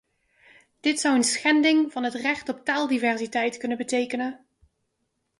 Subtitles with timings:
[0.79, 4.45] Dit zou een schending van het recht op taaldiversiteit kunnen betekenen.